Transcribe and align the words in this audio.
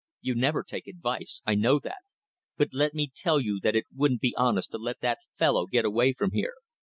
You 0.19 0.33
never 0.33 0.63
take 0.63 0.87
advice 0.87 1.43
I 1.45 1.53
know 1.53 1.77
that; 1.77 1.99
but 2.57 2.69
let 2.73 2.95
me 2.95 3.11
tell 3.15 3.39
you 3.39 3.59
that 3.61 3.75
it 3.75 3.85
wouldn't 3.95 4.21
be 4.21 4.33
honest 4.35 4.71
to 4.71 4.79
let 4.79 4.99
that 5.01 5.19
fellow 5.37 5.67
get 5.67 5.85
away 5.85 6.13
from 6.13 6.31
here. 6.31 6.55